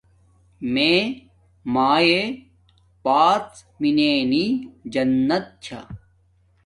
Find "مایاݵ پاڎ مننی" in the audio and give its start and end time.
1.73-4.45